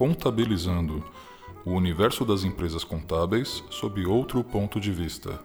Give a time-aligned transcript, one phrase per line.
[0.00, 1.04] Contabilizando
[1.62, 5.38] o universo das empresas contábeis sob outro ponto de vista.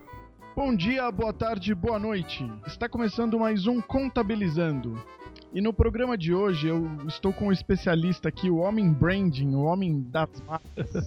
[0.56, 2.50] Bom dia, boa tarde, boa noite.
[2.66, 4.98] Está começando mais um Contabilizando.
[5.54, 9.64] E no programa de hoje eu estou com um especialista aqui, o homem branding, o
[9.64, 11.06] homem das marcas.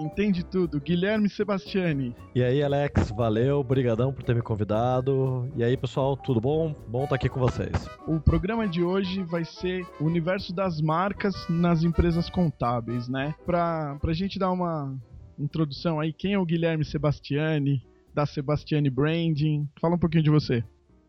[0.00, 2.14] Entende tudo, Guilherme Sebastiani.
[2.34, 5.50] E aí, Alex, valeu, brigadão por ter me convidado.
[5.54, 6.74] E aí, pessoal, tudo bom?
[6.88, 7.88] Bom estar aqui com vocês.
[8.06, 13.34] O programa de hoje vai ser o universo das marcas nas empresas contábeis, né?
[13.44, 14.96] Pra, pra gente dar uma
[15.38, 17.82] introdução aí, quem é o Guilherme Sebastiani,
[18.14, 19.68] da Sebastiani Branding?
[19.80, 20.64] Fala um pouquinho de você.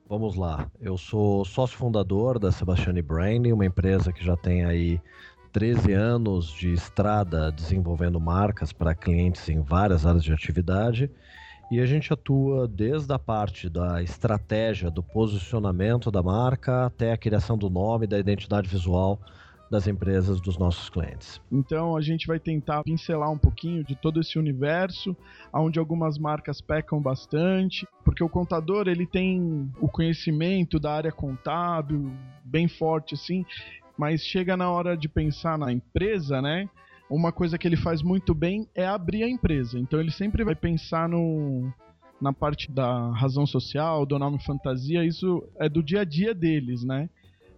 [0.07, 0.70] Vamos lá.
[0.81, 4.99] Eu sou sócio fundador da Sebastiani Branding, uma empresa que já tem aí
[5.51, 11.11] 13 anos de estrada desenvolvendo marcas para clientes em várias áreas de atividade.
[11.69, 17.17] E a gente atua desde a parte da estratégia, do posicionamento da marca, até a
[17.17, 19.19] criação do nome, da identidade visual
[19.71, 21.39] das empresas dos nossos clientes.
[21.49, 25.15] Então a gente vai tentar pincelar um pouquinho de todo esse universo,
[25.54, 32.11] onde algumas marcas pecam bastante, porque o contador ele tem o conhecimento da área contábil
[32.43, 33.45] bem forte assim,
[34.02, 36.68] mas chega na hora de pensar na empresa, né?
[37.07, 39.77] Uma coisa que ele faz muito bem é abrir a empresa.
[39.77, 41.71] Então ele sempre vai pensar no,
[42.20, 46.84] na parte da razão social, do nome fantasia, isso é do dia a dia deles,
[46.84, 47.12] né?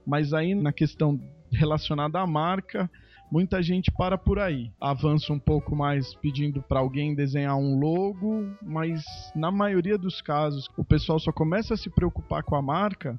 [0.05, 1.17] Mas aí na questão
[1.49, 2.91] relacionada à marca,
[3.31, 4.69] muita gente para por aí.
[4.81, 9.01] Avança um pouco mais pedindo para alguém desenhar um logo, mas
[9.33, 13.17] na maioria dos casos o pessoal só começa a se preocupar com a marca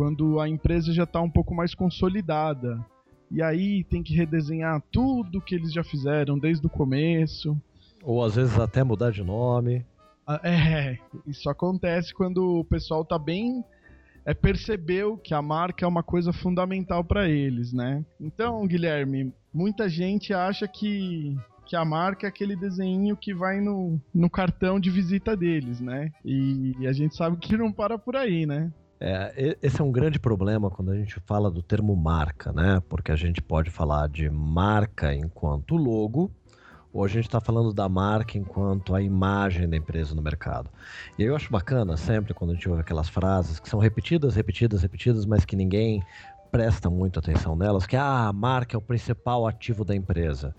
[0.00, 2.82] quando a empresa já está um pouco mais consolidada.
[3.30, 7.54] E aí tem que redesenhar tudo que eles já fizeram desde o começo.
[8.02, 9.84] Ou às vezes até mudar de nome.
[10.26, 10.96] Ah, é,
[11.28, 13.62] isso acontece quando o pessoal tá bem
[14.24, 18.02] é percebeu que a marca é uma coisa fundamental para eles, né?
[18.18, 24.00] Então, Guilherme, muita gente acha que que a marca é aquele desenho que vai no,
[24.14, 26.10] no cartão de visita deles, né?
[26.24, 28.72] E, e a gente sabe que não para por aí, né?
[29.02, 32.82] É, esse é um grande problema quando a gente fala do termo marca, né?
[32.86, 36.30] Porque a gente pode falar de marca enquanto logo,
[36.92, 40.68] ou a gente está falando da marca enquanto a imagem da empresa no mercado.
[41.18, 44.82] E eu acho bacana sempre quando a gente ouve aquelas frases que são repetidas, repetidas,
[44.82, 46.04] repetidas, mas que ninguém
[46.50, 50.54] presta muito atenção nelas, que ah, a marca é o principal ativo da empresa.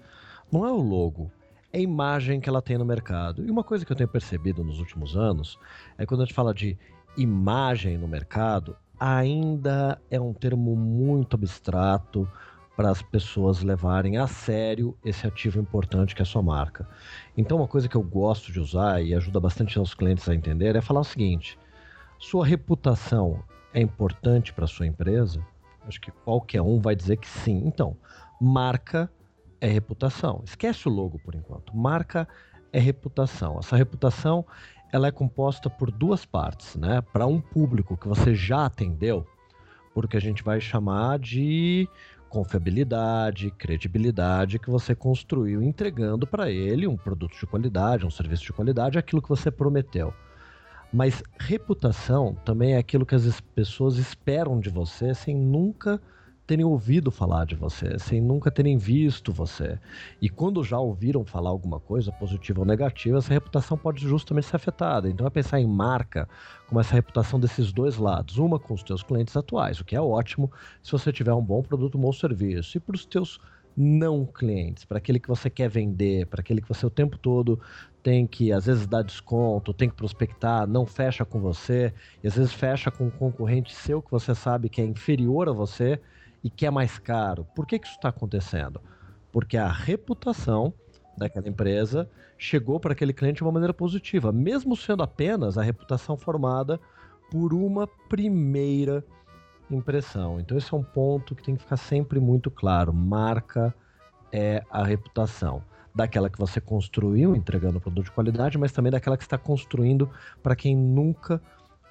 [0.51, 1.31] Não é o logo,
[1.71, 3.45] é a imagem que ela tem no mercado.
[3.45, 5.59] E uma coisa que eu tenho percebido nos últimos anos
[5.97, 6.77] é quando a gente fala de
[7.17, 12.29] imagem no mercado ainda é um termo muito abstrato
[12.75, 16.87] para as pessoas levarem a sério esse ativo importante que é a sua marca.
[17.35, 20.75] Então, uma coisa que eu gosto de usar e ajuda bastante os clientes a entender
[20.75, 21.59] é falar o seguinte:
[22.17, 25.45] sua reputação é importante para a sua empresa?
[25.87, 27.63] Acho que qualquer um vai dizer que sim.
[27.65, 27.97] Então,
[28.39, 29.11] marca
[29.59, 30.41] é reputação.
[30.45, 31.75] Esquece o logo por enquanto.
[31.75, 32.27] Marca
[32.71, 33.59] é reputação.
[33.59, 34.45] Essa reputação
[34.91, 37.01] ela é composta por duas partes, né?
[37.01, 39.25] Para um público que você já atendeu,
[39.93, 41.87] porque a gente vai chamar de
[42.29, 48.53] confiabilidade, credibilidade que você construiu entregando para ele um produto de qualidade, um serviço de
[48.53, 50.13] qualidade, aquilo que você prometeu.
[50.93, 56.01] Mas reputação também é aquilo que as pessoas esperam de você sem nunca
[56.51, 59.79] terem ouvido falar de você, sem nunca terem visto você.
[60.21, 64.57] E quando já ouviram falar alguma coisa, positiva ou negativa, essa reputação pode justamente ser
[64.57, 65.09] afetada.
[65.09, 66.27] Então é pensar em marca
[66.67, 68.37] como essa reputação desses dois lados.
[68.37, 70.51] Uma com os teus clientes atuais, o que é ótimo
[70.83, 72.75] se você tiver um bom produto, um bom serviço.
[72.75, 73.39] E para os teus
[73.77, 77.61] não clientes, para aquele que você quer vender, para aquele que você o tempo todo
[78.03, 82.35] tem que às vezes dar desconto, tem que prospectar, não fecha com você, e às
[82.35, 85.97] vezes fecha com um concorrente seu que você sabe que é inferior a você
[86.43, 87.45] e que é mais caro.
[87.55, 88.81] Por que, que isso está acontecendo?
[89.31, 90.73] Porque a reputação
[91.17, 96.17] daquela empresa chegou para aquele cliente de uma maneira positiva, mesmo sendo apenas a reputação
[96.17, 96.79] formada
[97.29, 99.05] por uma primeira
[99.69, 100.39] impressão.
[100.39, 102.93] Então esse é um ponto que tem que ficar sempre muito claro.
[102.93, 103.73] Marca
[104.31, 105.63] é a reputação
[105.93, 110.09] daquela que você construiu entregando produto de qualidade, mas também daquela que está construindo
[110.41, 111.41] para quem nunca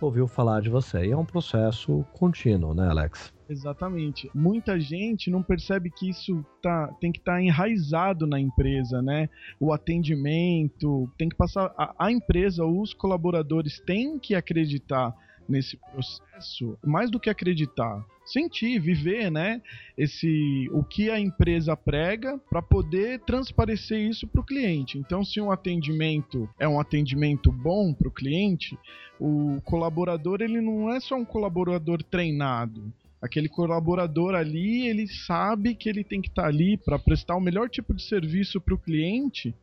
[0.01, 1.07] ouviu falar de você.
[1.07, 3.33] E é um processo contínuo, né, Alex?
[3.51, 4.31] Exatamente.
[4.33, 9.29] Muita gente não percebe que isso tá, tem que estar tá enraizado na empresa, né?
[9.59, 11.75] O atendimento, tem que passar.
[11.77, 15.13] A, a empresa, os colaboradores têm que acreditar
[15.49, 19.61] nesse processo, mais do que acreditar, sentir, viver, né?
[19.99, 24.97] Esse o que a empresa prega para poder transparecer isso para o cliente.
[24.97, 28.79] Então, se um atendimento é um atendimento bom para o cliente,
[29.19, 35.89] o colaborador ele não é só um colaborador treinado Aquele colaborador ali, ele sabe que
[35.89, 38.79] ele tem que estar tá ali para prestar o melhor tipo de serviço para o
[38.79, 39.55] cliente.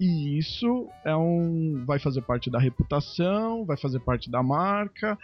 [0.00, 5.16] E isso é um vai fazer parte da reputação, vai fazer parte da marca.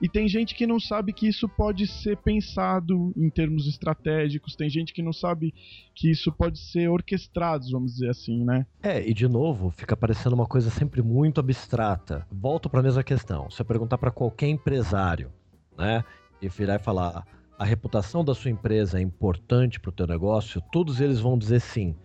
[0.00, 4.70] E tem gente que não sabe que isso pode ser pensado em termos estratégicos, tem
[4.70, 5.52] gente que não sabe
[5.92, 8.64] que isso pode ser orquestrado, vamos dizer assim, né?
[8.80, 12.24] É, e de novo, fica parecendo uma coisa sempre muito abstrata.
[12.30, 13.50] Volto para a mesma questão.
[13.50, 15.32] Se eu perguntar para qualquer empresário,
[15.76, 16.04] né,
[16.40, 17.26] e virar e falar
[17.58, 21.60] a reputação da sua empresa é importante para o teu negócio, todos eles vão dizer
[21.60, 21.96] sim.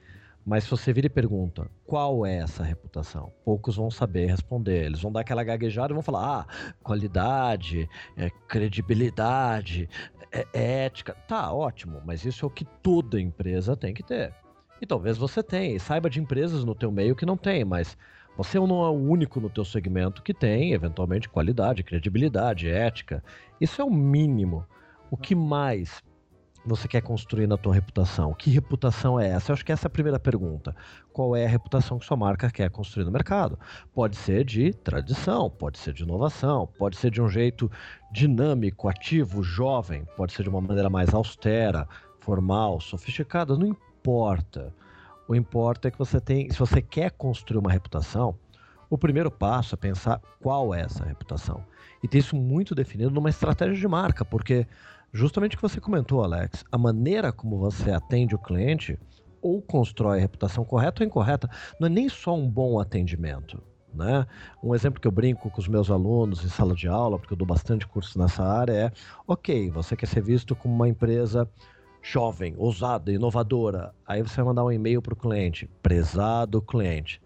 [0.44, 4.86] Mas se você vira e pergunta qual é essa reputação, poucos vão saber responder.
[4.86, 9.88] Eles vão dar aquela gaguejada e vão falar: ah, qualidade, é, credibilidade,
[10.32, 11.16] é, ética.
[11.28, 14.34] Tá, ótimo, mas isso é o que toda empresa tem que ter.
[14.82, 17.96] E talvez você tenha, e saiba de empresas no teu meio que não tem, mas
[18.36, 23.24] você não é o único no teu segmento que tem, eventualmente, qualidade, credibilidade, ética.
[23.62, 24.66] Isso é o mínimo.
[25.14, 26.02] O que mais
[26.66, 28.34] você quer construir na tua reputação?
[28.34, 29.52] Que reputação é essa?
[29.52, 30.76] Eu acho que essa é a primeira pergunta.
[31.12, 33.60] Qual é a reputação que sua marca quer construir no mercado?
[33.94, 37.70] Pode ser de tradição, pode ser de inovação, pode ser de um jeito
[38.12, 41.88] dinâmico, ativo, jovem, pode ser de uma maneira mais austera,
[42.20, 44.74] formal, sofisticada, não importa.
[45.28, 48.36] O importa é que você tem, se você quer construir uma reputação,
[48.90, 51.64] o primeiro passo é pensar qual é essa reputação.
[52.02, 54.68] E ter isso muito definido numa estratégia de marca, porque
[55.14, 59.00] justamente o que você comentou, Alex, a maneira como você atende o cliente
[59.42, 61.50] ou constrói a reputação correta ou incorreta,
[61.80, 63.62] não é nem só um bom atendimento.
[63.94, 64.26] Né?
[64.64, 67.38] Um exemplo que eu brinco com os meus alunos em sala de aula, porque eu
[67.38, 68.92] dou bastante curso nessa área, é:
[69.28, 71.48] ok, você quer ser visto como uma empresa
[72.02, 73.94] jovem, ousada, inovadora.
[74.08, 77.22] Aí você vai mandar um e-mail para o cliente: prezado cliente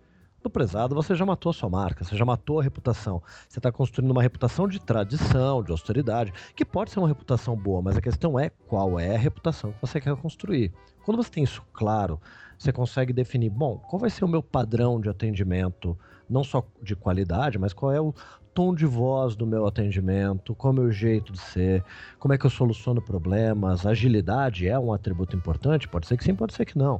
[0.47, 3.21] do prezado, você já matou a sua marca, você já matou a reputação.
[3.47, 7.81] Você está construindo uma reputação de tradição, de austeridade, que pode ser uma reputação boa,
[7.81, 10.71] mas a questão é qual é a reputação que você quer construir.
[11.03, 12.19] Quando você tem isso claro,
[12.57, 15.97] você consegue definir, bom, qual vai ser o meu padrão de atendimento,
[16.29, 18.13] não só de qualidade, mas qual é o
[18.57, 21.83] tom de voz do meu atendimento, qual é o meu jeito de ser,
[22.17, 25.87] como é que eu soluciono problemas, agilidade é um atributo importante?
[25.87, 26.99] Pode ser que sim, pode ser que não.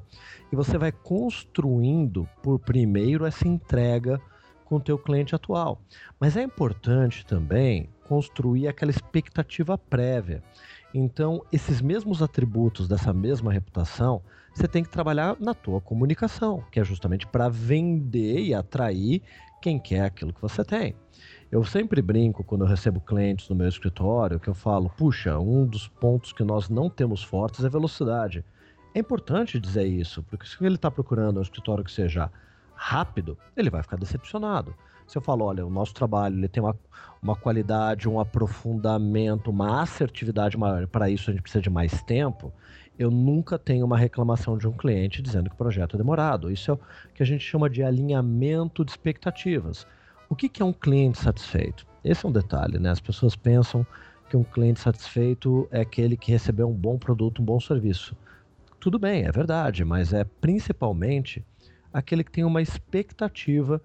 [0.51, 4.21] E você vai construindo por primeiro essa entrega
[4.65, 5.81] com o teu cliente atual.
[6.19, 10.43] Mas é importante também construir aquela expectativa prévia.
[10.93, 14.21] Então, esses mesmos atributos dessa mesma reputação,
[14.53, 19.23] você tem que trabalhar na tua comunicação, que é justamente para vender e atrair
[19.61, 20.95] quem quer aquilo que você tem.
[21.51, 25.65] Eu sempre brinco quando eu recebo clientes no meu escritório que eu falo: puxa, um
[25.65, 28.43] dos pontos que nós não temos fortes é velocidade.
[28.93, 32.31] É importante dizer isso, porque se ele está procurando um escritório que seja
[32.73, 34.75] rápido, ele vai ficar decepcionado.
[35.07, 36.75] Se eu falo, olha, o nosso trabalho ele tem uma,
[37.21, 42.51] uma qualidade, um aprofundamento, uma assertividade maior, para isso a gente precisa de mais tempo,
[42.97, 46.51] eu nunca tenho uma reclamação de um cliente dizendo que o projeto é demorado.
[46.51, 46.79] Isso é o
[47.13, 49.85] que a gente chama de alinhamento de expectativas.
[50.29, 51.85] O que, é um cliente satisfeito?
[52.03, 52.89] Esse é um detalhe, né?
[52.89, 53.85] As pessoas pensam
[54.29, 58.15] que um cliente satisfeito é aquele que recebeu um bom produto, um bom serviço.
[58.79, 61.45] Tudo bem, é verdade, mas é principalmente
[61.93, 63.81] aquele que tem uma expectativa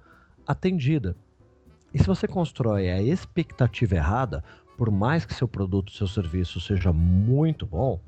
[0.46, 1.14] atendida.
[1.94, 4.42] E se você constrói a expectativa errada,
[4.76, 8.00] por mais que seu produto, seu serviço seja muito bom,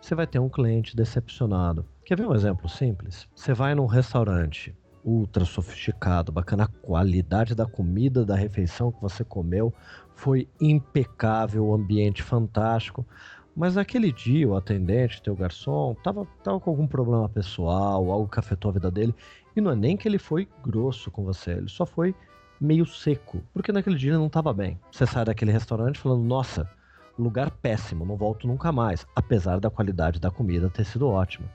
[0.00, 1.86] você vai ter um cliente decepcionado.
[2.04, 3.28] Quer ver um exemplo simples?
[3.34, 4.74] Você vai num restaurante
[5.04, 6.64] ultra sofisticado, bacana.
[6.64, 9.72] A qualidade da comida, da refeição que você comeu
[10.14, 13.06] foi impecável, o ambiente fantástico.
[13.54, 18.38] Mas naquele dia, o atendente, teu garçom, tava, tava com algum problema pessoal, algo que
[18.38, 19.14] afetou a vida dele.
[19.56, 22.14] E não é nem que ele foi grosso com você, ele só foi
[22.60, 24.78] meio seco, porque naquele dia ele não estava bem.
[24.90, 26.70] Você sai daquele restaurante falando: nossa,
[27.18, 31.48] lugar péssimo, não volto nunca mais, apesar da qualidade da comida ter sido ótima.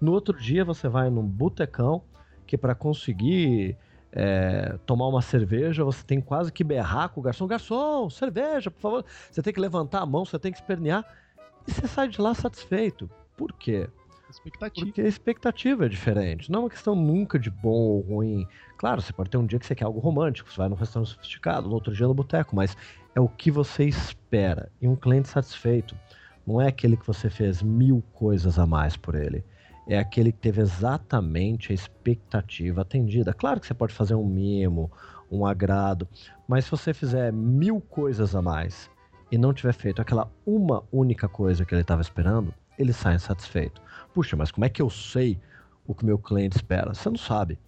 [0.00, 2.02] No outro dia você vai num botecão
[2.46, 3.76] que para conseguir
[4.12, 8.80] é, tomar uma cerveja, você tem quase que berrar com o garçom: garçom, cerveja, por
[8.80, 9.04] favor.
[9.30, 11.04] Você tem que levantar a mão, você tem que espernear.
[11.66, 13.10] E você sai de lá satisfeito.
[13.36, 13.88] Por quê?
[14.30, 14.86] Expectativa.
[14.86, 16.50] Porque a expectativa é diferente.
[16.50, 18.46] Não é uma questão nunca de bom ou ruim.
[18.76, 21.10] Claro, você pode ter um dia que você quer algo romântico, você vai num restaurante
[21.10, 22.76] sofisticado, no outro dia no boteco, mas
[23.16, 24.70] é o que você espera.
[24.80, 25.96] E um cliente satisfeito
[26.46, 29.44] não é aquele que você fez mil coisas a mais por ele
[29.86, 33.32] é aquele que teve exatamente a expectativa atendida.
[33.32, 34.90] Claro que você pode fazer um mimo,
[35.30, 36.08] um agrado,
[36.48, 38.90] mas se você fizer mil coisas a mais
[39.30, 43.80] e não tiver feito aquela uma única coisa que ele estava esperando, ele sai insatisfeito.
[44.12, 45.38] Puxa, mas como é que eu sei
[45.86, 46.92] o que meu cliente espera?
[46.92, 47.58] Você não sabe.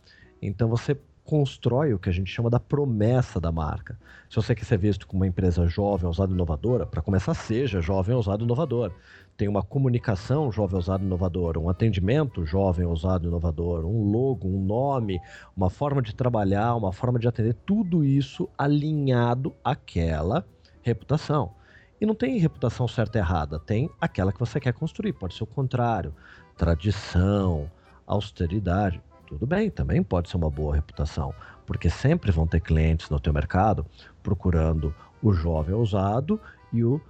[0.43, 0.99] Então você
[1.29, 3.99] constrói o que a gente chama da promessa da marca.
[4.31, 7.83] Se você quer ser visto como uma empresa jovem, ousada e inovadora, para começar, seja
[7.83, 8.91] jovem, ousado e inovador.
[9.37, 14.49] Tem uma comunicação jovem, ousado e inovador, um atendimento jovem, ousado e inovador, um logo,
[14.49, 15.21] um nome,
[15.55, 20.47] uma forma de trabalhar, uma forma de atender, tudo isso alinhado àquela
[20.81, 21.53] reputação.
[22.01, 25.13] E não tem reputação certa e errada, tem aquela que você quer construir.
[25.13, 26.15] Pode ser o contrário:
[26.57, 27.71] tradição,
[28.07, 29.03] austeridade.
[29.29, 31.35] Tudo bem, também pode ser uma boa reputação,
[31.67, 33.85] porque sempre vão ter clientes no teu mercado
[34.23, 36.41] procurando o jovem ousado
[36.73, 37.01] e o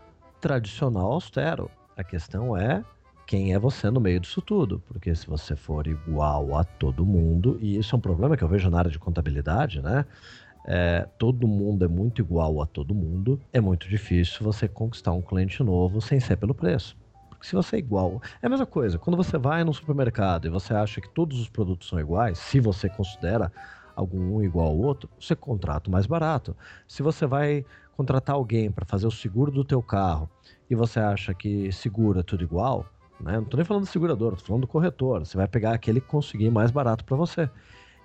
[0.40, 1.70] tradicional austero.
[1.96, 2.84] A questão é
[3.24, 7.56] quem é você no meio disso tudo, porque se você for igual a todo mundo,
[7.60, 10.04] e isso é um problema que eu vejo na área de contabilidade, né?
[10.68, 15.22] é, todo mundo é muito igual a todo mundo, é muito difícil você conquistar um
[15.22, 16.94] cliente novo sem ser pelo preço.
[17.38, 18.20] Porque se você é igual.
[18.42, 21.48] É a mesma coisa, quando você vai no supermercado e você acha que todos os
[21.48, 23.52] produtos são iguais, se você considera
[23.94, 26.56] algum um igual ao outro, você contrata o mais barato.
[26.86, 27.64] Se você vai
[27.96, 30.28] contratar alguém para fazer o seguro do teu carro
[30.68, 32.86] e você acha que seguro é tudo igual,
[33.20, 33.32] né?
[33.32, 35.24] não estou nem falando do segurador, estou falando do corretor.
[35.24, 37.48] Você vai pegar aquele que conseguir mais barato para você.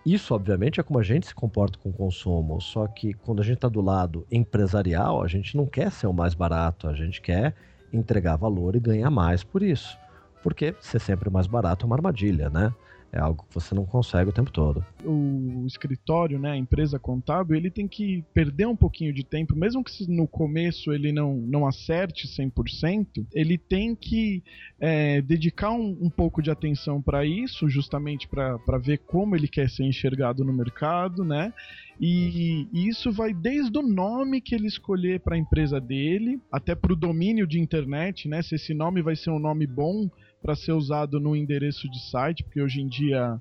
[0.05, 2.59] Isso, obviamente, é como a gente se comporta com o consumo.
[2.59, 6.13] Só que quando a gente está do lado empresarial, a gente não quer ser o
[6.13, 7.55] mais barato, a gente quer
[7.93, 9.97] entregar valor e ganhar mais por isso.
[10.41, 12.73] Porque ser sempre mais barato é uma armadilha, né?
[13.13, 14.83] É algo que você não consegue o tempo todo.
[15.05, 19.83] O escritório, né, a empresa contábil, ele tem que perder um pouquinho de tempo, mesmo
[19.83, 24.43] que no começo ele não, não acerte 100%, ele tem que
[24.79, 29.69] é, dedicar um, um, pouco de atenção para isso, justamente para ver como ele quer
[29.69, 31.53] ser enxergado no mercado, né?
[32.01, 36.73] E, e, isso vai desde o nome que ele escolher para a empresa dele, até
[36.73, 38.41] para o domínio de internet, né?
[38.41, 40.09] Se esse nome vai ser um nome bom
[40.43, 43.39] para ser usado no endereço de site, porque hoje em dia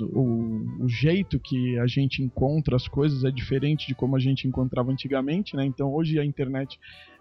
[0.00, 4.46] o, o, jeito que a gente encontra as coisas é diferente de como a gente
[4.46, 5.64] encontrava antigamente, né?
[5.64, 6.78] Então hoje a internet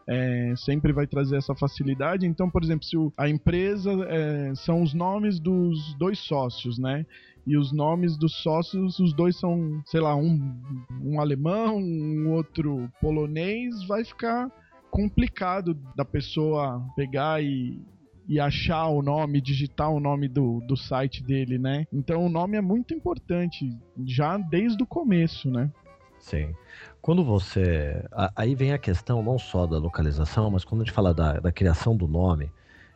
[0.08, 2.28] é, sempre vai trazer essa facilidade.
[2.28, 7.06] Então, por exemplo, se o, a empresa é, são os nomes dos dois sócios, né?
[7.46, 10.54] E os nomes dos sócios, os dois são, sei lá, um,
[11.02, 14.52] um alemão, um outro polonês, vai ficar
[14.92, 17.80] complicado da pessoa pegar e,
[18.28, 21.88] e achar o nome, digitar o nome do, do site dele, né?
[21.92, 23.70] Então o nome é muito importante,
[24.06, 25.72] já desde o começo, né?
[26.20, 26.54] Sim.
[27.02, 28.04] Quando você.
[28.36, 31.52] Aí vem a questão não só da localização, mas quando a gente fala da, da
[31.52, 32.52] criação do nome,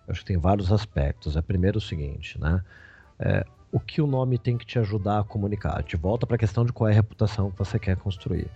[0.08, 1.38] eu acho que tem vários aspectos.
[1.38, 2.62] É primeiro o seguinte, né?
[3.18, 5.78] É, o que o nome tem que te ajudar a comunicar?
[5.82, 8.48] Gente volta para a questão de qual é a reputação que você quer construir.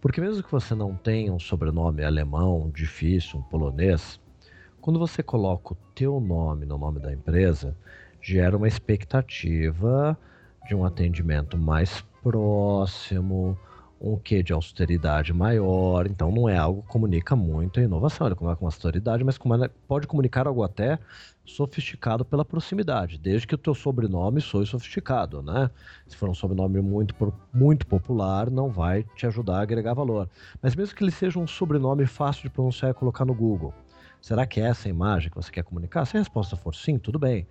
[0.00, 4.20] Porque mesmo que você não tenha um sobrenome alemão, difícil, um polonês,
[4.80, 7.76] quando você coloca o teu nome no nome da empresa,
[8.20, 10.18] gera uma expectativa
[10.66, 13.58] de um atendimento mais próximo,
[14.00, 16.06] um quê de austeridade maior.
[16.06, 19.38] Então não é algo que comunica muito a inovação, ele comunica com austeridade, mas
[19.86, 20.98] pode comunicar algo até
[21.44, 25.70] sofisticado pela proximidade, desde que o teu sobrenome soe sofisticado, né?
[26.06, 27.14] Se for um sobrenome muito,
[27.52, 30.28] muito popular, não vai te ajudar a agregar valor.
[30.62, 33.74] Mas mesmo que ele seja um sobrenome fácil de pronunciar e colocar no Google,
[34.20, 36.04] Será que é essa imagem que você quer comunicar?
[36.04, 37.46] Se a resposta for sim, tudo bem.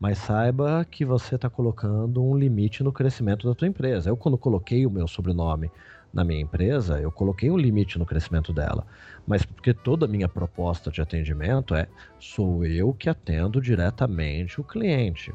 [0.00, 4.10] Mas saiba que você está colocando um limite no crescimento da tua empresa.
[4.10, 5.72] Eu, quando coloquei o meu sobrenome
[6.12, 8.86] na minha empresa, eu coloquei um limite no crescimento dela.
[9.26, 14.64] Mas porque toda a minha proposta de atendimento é sou eu que atendo diretamente o
[14.64, 15.34] cliente.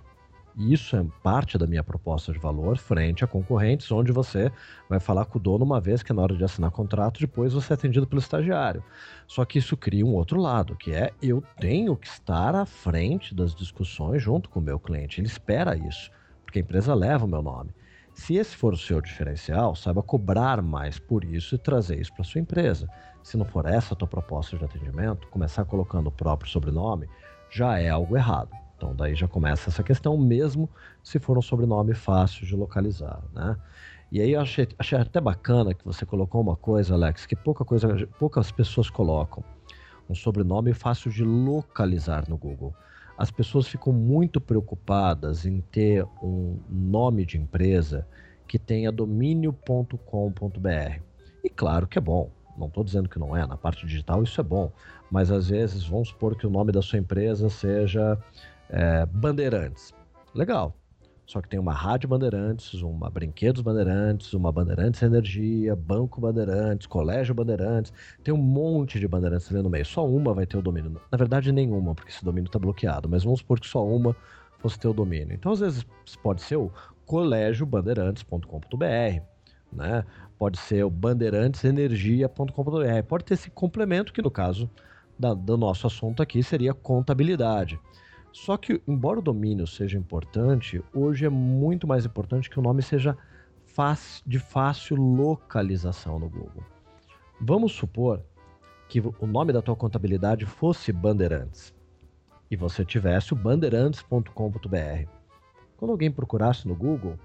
[0.55, 4.51] Isso é parte da minha proposta de valor frente a concorrentes, onde você
[4.88, 7.53] vai falar com o dono uma vez que é na hora de assinar contrato, depois
[7.53, 8.83] você é atendido pelo estagiário.
[9.27, 13.33] Só que isso cria um outro lado, que é eu tenho que estar à frente
[13.33, 15.19] das discussões junto com o meu cliente.
[15.19, 16.12] Ele espera isso,
[16.45, 17.72] porque a empresa leva o meu nome.
[18.13, 22.24] Se esse for o seu diferencial, saiba cobrar mais por isso e trazer isso para
[22.24, 22.88] sua empresa.
[23.24, 27.10] Se não for essa a tua proposta de atendimento, começar colocando o próprio sobrenome
[27.50, 28.62] já é algo errado.
[28.77, 30.69] Então daí já começa essa questão, mesmo
[31.03, 33.57] se for um sobrenome fácil de localizar, né?
[34.11, 37.65] E aí eu achei, achei até bacana que você colocou uma coisa, Alex, que pouca
[37.65, 39.43] coisa, poucas pessoas colocam.
[40.07, 42.75] Um sobrenome fácil de localizar no Google.
[43.17, 48.07] As pessoas ficam muito preocupadas em ter um nome de empresa
[48.47, 49.97] que tenha domínio.com.br.
[51.43, 54.39] E claro que é bom, não estou dizendo que não é, na parte digital isso
[54.39, 54.71] é bom,
[55.09, 58.17] mas às vezes vamos supor que o nome da sua empresa seja
[58.73, 59.93] é, Bandeirantes.
[60.33, 60.75] Legal.
[61.25, 67.33] Só que tem uma Rádio Bandeirantes, uma Brinquedos Bandeirantes, uma Bandeirantes Energia, Banco Bandeirantes, Colégio
[67.33, 67.93] Bandeirantes.
[68.23, 69.85] Tem um monte de Bandeirantes ali no meio.
[69.85, 70.99] Só uma vai ter o domínio.
[71.09, 73.07] Na verdade, nenhuma, porque esse domínio está bloqueado.
[73.07, 74.13] Mas vamos supor que só uma
[74.57, 75.33] fosse ter o domínio.
[75.33, 75.85] Então, às vezes,
[76.21, 76.69] pode ser o
[77.05, 79.33] colégio bandeirantes.com.br
[79.73, 80.05] né?
[80.37, 83.03] Pode ser o bandeirantesenergia.com.br.
[83.07, 84.69] Pode ter esse complemento que no caso
[85.17, 87.79] da, do nosso assunto aqui seria contabilidade.
[88.33, 92.81] Só que, embora o domínio seja importante, hoje é muito mais importante que o nome
[92.81, 93.15] seja
[94.25, 96.63] de fácil localização no Google.
[97.39, 98.21] Vamos supor
[98.89, 101.73] que o nome da tua contabilidade fosse Bandeirantes
[102.49, 105.07] e você tivesse o bandeirantes.com.br.
[105.77, 107.17] Quando alguém procurasse no Google,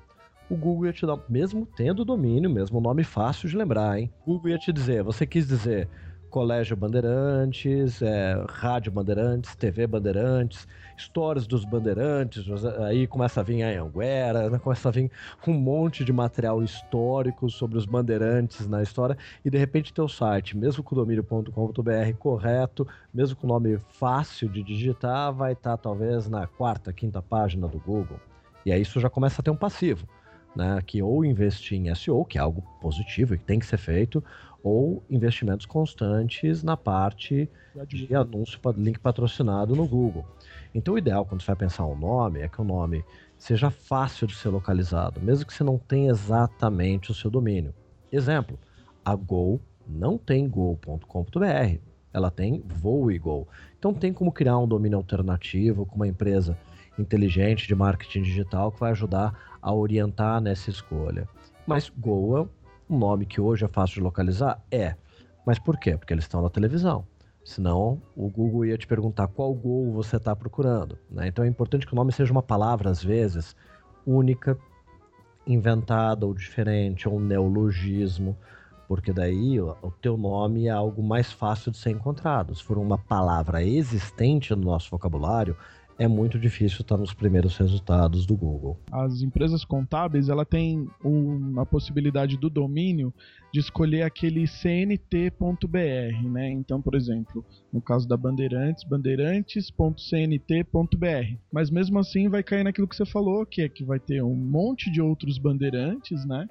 [0.51, 4.13] o Google ia te dar, mesmo tendo domínio, mesmo nome fácil de lembrar, hein?
[4.27, 5.89] O Google ia te dizer, você quis dizer
[6.31, 10.67] Colégio Bandeirantes, é, Rádio Bandeirantes, TV Bandeirantes,
[10.97, 12.45] histórias dos Bandeirantes,
[12.87, 15.11] aí começa a vir a Anguera, né, começa a vir
[15.47, 20.57] um monte de material histórico sobre os Bandeirantes na história, e de repente teu site,
[20.57, 25.83] mesmo com o domínio.com.br correto, mesmo com o nome fácil de digitar, vai estar tá,
[25.83, 28.21] talvez na quarta, quinta página do Google.
[28.67, 30.07] E aí isso já começa a ter um passivo.
[30.57, 33.77] Né, que ou investir em SEO, que é algo positivo e que tem que ser
[33.77, 34.25] feito,
[34.63, 37.49] ou investimentos constantes na parte
[37.87, 40.27] de anúncio, link patrocinado no Google.
[40.75, 43.05] Então, o ideal quando você vai pensar um nome é que o nome
[43.39, 47.73] seja fácil de ser localizado, mesmo que você não tenha exatamente o seu domínio.
[48.11, 48.59] Exemplo,
[49.05, 51.79] a Gol não tem go.com.br,
[52.13, 53.21] ela tem Voo e.
[53.79, 56.59] Então, tem como criar um domínio alternativo com uma empresa
[56.99, 61.29] inteligente de marketing digital que vai ajudar a orientar nessa escolha.
[61.67, 62.47] Mas Go é
[62.89, 64.63] um nome que hoje é fácil de localizar?
[64.71, 64.95] É.
[65.47, 65.97] Mas por quê?
[65.97, 67.07] Porque eles estão na televisão.
[67.45, 70.99] Senão, o Google ia te perguntar qual gol você está procurando.
[71.11, 71.29] Né?
[71.29, 73.57] Então é importante que o nome seja uma palavra, às vezes,
[74.07, 74.59] única,
[75.47, 78.37] inventada ou diferente, ou um neologismo,
[78.87, 82.55] porque daí o, teu nome é algo mais fácil de ser encontrado.
[82.55, 85.57] Se for uma palavra existente no nosso vocabulário,
[85.99, 88.79] é muito difícil estar nos primeiros resultados do Google.
[88.91, 93.13] As empresas contábeis ela tem uma possibilidade do domínio
[93.53, 96.51] de escolher aquele cnt.br, né?
[96.51, 101.37] Então, por exemplo, no caso da Bandeirantes, bandeirantes.cnt.br.
[101.53, 104.37] Mas mesmo assim vai cair naquilo que você falou, que é que vai ter um
[104.37, 106.47] monte de outros bandeirantes, né?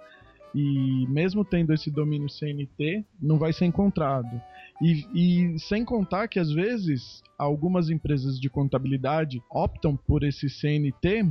[0.54, 4.42] E mesmo tendo esse domínio CNT, não vai ser encontrado.
[4.82, 11.26] E, e, sem contar que às vezes algumas empresas de contabilidade optam por esse CNT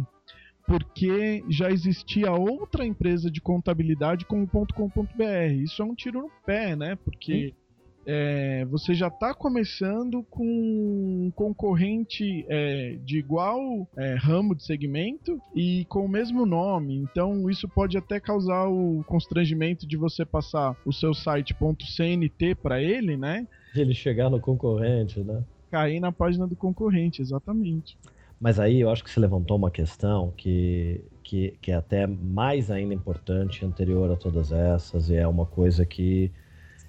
[0.66, 5.52] porque já existia outra empresa de contabilidade com .com.br.
[5.62, 6.96] Isso é um tiro no pé, né?
[6.96, 7.65] Porque Sim
[8.06, 13.60] é, você já está começando com um concorrente é, de igual
[13.96, 16.96] é, ramo de segmento e com o mesmo nome.
[16.96, 23.16] Então isso pode até causar o constrangimento de você passar o seu site.cnt para ele,
[23.16, 23.46] né?
[23.74, 25.42] Ele chegar no concorrente, né?
[25.68, 27.98] Cair na página do concorrente, exatamente.
[28.40, 32.70] Mas aí eu acho que você levantou uma questão que, que, que é até mais
[32.70, 36.30] ainda importante, anterior a todas essas, e é uma coisa que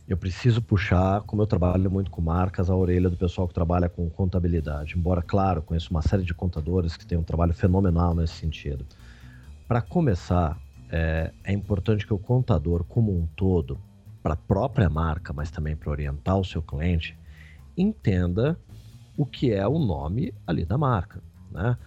[0.07, 3.89] eu preciso puxar, como eu trabalho muito com marcas, a orelha do pessoal que trabalha
[3.89, 4.97] com contabilidade.
[4.97, 8.85] Embora, claro, conheço uma série de contadores que têm um trabalho fenomenal nesse sentido.
[9.67, 10.57] Para começar,
[10.89, 13.77] é, é, importante que o contador, como um todo,
[14.23, 17.17] para a própria marca, mas também para orientar o seu cliente,
[17.77, 18.57] entenda
[19.17, 21.21] o que é o nome ali da marca.
[21.51, 21.77] Né?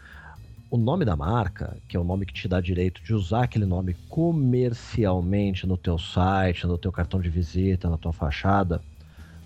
[0.71, 3.67] O nome da marca, que é o nome que te dá direito de usar aquele
[3.67, 8.81] nome comercialmente no teu site, no teu cartão de visita, na tua fachada,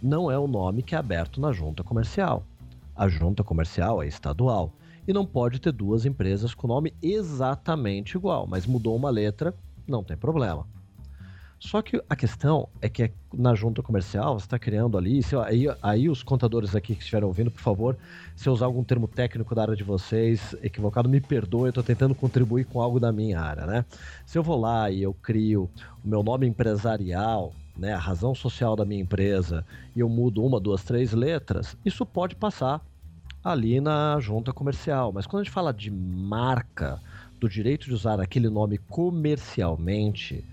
[0.02, 2.44] não é o nome que é aberto na junta comercial.
[2.94, 4.70] A junta comercial é estadual
[5.08, 9.54] e não pode ter duas empresas com nome exatamente igual, mas mudou uma letra,
[9.88, 10.66] não tem problema.
[11.64, 15.64] Só que a questão é que na junta comercial você está criando ali, se, aí,
[15.83, 17.96] aí os contadores aqui que estiveram ouvindo, por favor,
[18.37, 21.83] se eu usar algum termo técnico da área de vocês equivocado, me perdoe, eu estou
[21.83, 23.87] tentando contribuir com algo da minha área, né?
[24.27, 25.70] Se eu vou lá e eu crio
[26.05, 29.64] o meu nome empresarial, né, a razão social da minha empresa,
[29.96, 32.85] e eu mudo uma, duas, três letras, isso pode passar
[33.42, 35.12] ali na junta comercial.
[35.12, 37.00] Mas quando a gente fala de marca,
[37.40, 40.44] do direito de usar aquele nome comercialmente,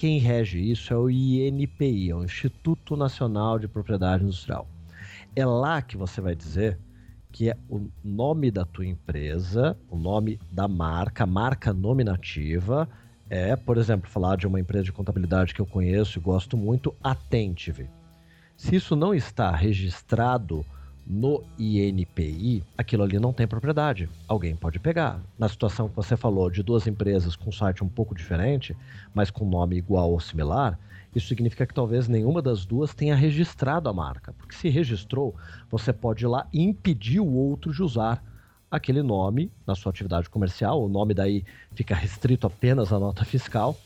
[0.00, 4.66] quem rege isso é o INPI, é o Instituto Nacional de Propriedade Industrial.
[5.36, 6.78] É lá que você vai dizer
[7.30, 12.88] que é o nome da tua empresa, o nome da marca, marca nominativa,
[13.28, 16.94] é, por exemplo, falar de uma empresa de contabilidade que eu conheço e gosto muito,
[17.02, 17.90] Attentive.
[18.56, 20.64] Se isso não está registrado
[21.06, 24.08] no INPI, aquilo ali não tem propriedade.
[24.28, 25.20] Alguém pode pegar.
[25.38, 28.76] Na situação que você falou de duas empresas com site um pouco diferente,
[29.12, 30.78] mas com nome igual ou similar,
[31.14, 34.32] isso significa que talvez nenhuma das duas tenha registrado a marca.
[34.34, 35.34] Porque se registrou,
[35.68, 38.22] você pode ir lá e impedir o outro de usar
[38.70, 40.82] aquele nome na sua atividade comercial.
[40.82, 43.76] O nome daí fica restrito apenas à nota fiscal.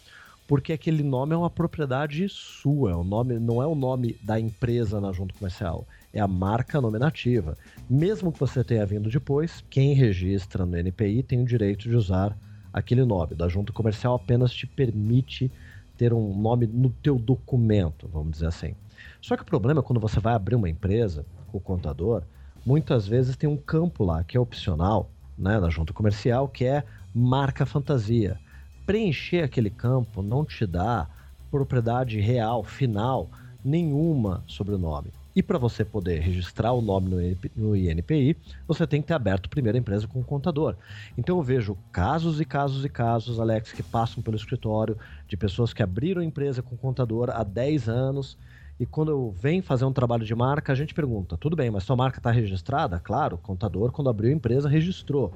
[0.46, 4.38] Porque aquele nome é uma propriedade sua, é um nome, não é o nome da
[4.38, 7.56] empresa na junta comercial, é a marca nominativa.
[7.88, 12.36] Mesmo que você tenha vindo depois, quem registra no NPI tem o direito de usar
[12.72, 13.34] aquele nome.
[13.34, 15.50] Da junta comercial apenas te permite
[15.96, 18.74] ter um nome no teu documento, vamos dizer assim.
[19.22, 22.22] Só que o problema é quando você vai abrir uma empresa, o contador,
[22.66, 26.84] muitas vezes tem um campo lá que é opcional, né, na junta comercial, que é
[27.14, 28.38] marca fantasia
[28.86, 31.08] preencher aquele campo não te dá
[31.50, 33.30] propriedade real, final,
[33.64, 35.10] nenhuma sobre o nome.
[35.36, 38.36] E para você poder registrar o nome no INPI,
[38.68, 40.76] você tem que ter aberto primeiro a empresa com o contador.
[41.18, 45.72] Então eu vejo casos e casos e casos, Alex, que passam pelo escritório de pessoas
[45.72, 48.38] que abriram empresa com contador há 10 anos
[48.78, 51.94] e quando vem fazer um trabalho de marca, a gente pergunta: tudo bem, mas sua
[51.94, 52.98] marca está registrada?
[52.98, 55.32] Claro, o contador, quando abriu a empresa, registrou.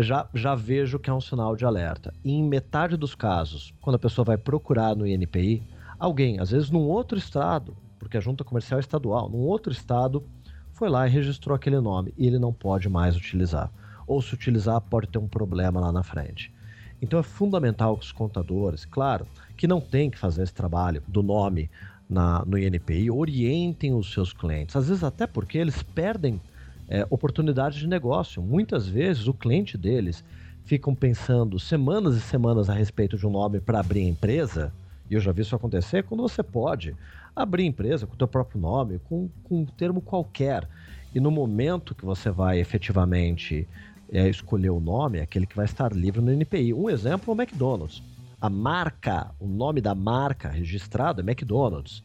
[0.00, 2.12] já, já vejo que é um sinal de alerta.
[2.24, 5.62] E em metade dos casos, quando a pessoa vai procurar no INPI,
[5.98, 10.24] alguém, às vezes num outro estado, porque a junta comercial é estadual, num outro estado,
[10.72, 13.70] foi lá e registrou aquele nome e ele não pode mais utilizar.
[14.08, 16.52] Ou se utilizar, pode ter um problema lá na frente.
[17.00, 21.22] Então é fundamental que os contadores, claro, que não tem que fazer esse trabalho do
[21.22, 21.68] nome
[22.12, 26.40] na, no INPI orientem os seus clientes, às vezes até porque eles perdem
[26.88, 28.42] é, oportunidades de negócio.
[28.42, 30.22] Muitas vezes o cliente deles
[30.64, 34.72] ficam pensando semanas e semanas a respeito de um nome para abrir empresa,
[35.10, 36.94] e eu já vi isso acontecer, quando você pode
[37.34, 40.68] abrir empresa com o teu próprio nome, com, com um termo qualquer.
[41.14, 43.66] E no momento que você vai efetivamente
[44.10, 46.72] é, escolher o nome, é aquele que vai estar livre no NPI.
[46.72, 48.02] Um exemplo é o McDonald's.
[48.42, 52.02] A marca, o nome da marca registrado é McDonald's.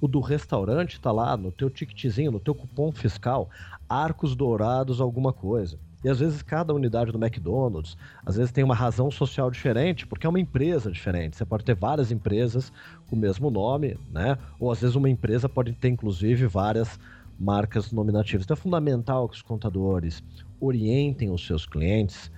[0.00, 3.50] O do restaurante está lá no teu ticketzinho, no teu cupom fiscal,
[3.88, 5.80] Arcos Dourados alguma coisa.
[6.04, 10.24] E às vezes cada unidade do McDonald's, às vezes tem uma razão social diferente, porque
[10.24, 11.36] é uma empresa diferente.
[11.36, 12.72] Você pode ter várias empresas
[13.08, 14.38] com o mesmo nome, né?
[14.60, 17.00] Ou às vezes uma empresa pode ter inclusive várias
[17.36, 18.44] marcas nominativas.
[18.44, 20.22] Então é fundamental que os contadores
[20.60, 22.30] orientem os seus clientes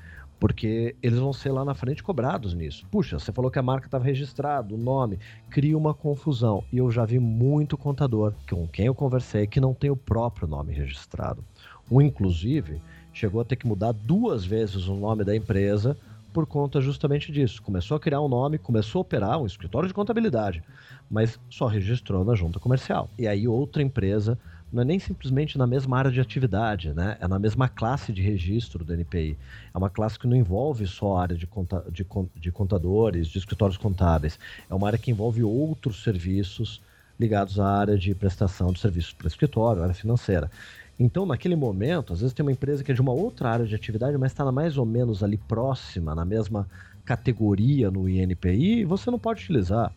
[0.43, 2.85] porque eles vão ser lá na frente cobrados nisso.
[2.91, 6.65] Puxa, você falou que a marca estava registrada, o nome, cria uma confusão.
[6.73, 10.49] E eu já vi muito contador com quem eu conversei que não tem o próprio
[10.49, 11.45] nome registrado.
[11.89, 15.97] Um, inclusive, chegou a ter que mudar duas vezes o nome da empresa
[16.33, 17.63] por conta justamente disso.
[17.63, 20.61] Começou a criar um nome, começou a operar um escritório de contabilidade,
[21.09, 23.09] mas só registrou na junta comercial.
[23.17, 24.37] E aí outra empresa
[24.73, 27.19] não é nem simplesmente na mesma área de atividade, né?
[27.21, 29.37] É na mesma classe de registro do NPI.
[29.75, 32.07] É uma classe que não envolve só a área de, conta, de,
[32.37, 34.39] de contadores, de escritórios contábeis.
[34.71, 36.81] É uma área que envolve outros serviços
[37.21, 40.51] ligados à área de prestação de serviços para escritório, área financeira.
[40.99, 43.75] Então, naquele momento, às vezes tem uma empresa que é de uma outra área de
[43.75, 46.67] atividade, mas está mais ou menos ali próxima, na mesma
[47.05, 49.93] categoria no INPI, e você não pode utilizar.